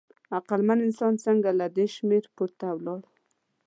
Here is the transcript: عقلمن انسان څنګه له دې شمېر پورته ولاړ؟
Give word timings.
عقلمن 0.37 0.79
انسان 0.87 1.13
څنګه 1.25 1.49
له 1.59 1.67
دې 1.75 1.85
شمېر 1.95 2.23
پورته 2.35 2.65
ولاړ؟ 2.75 3.01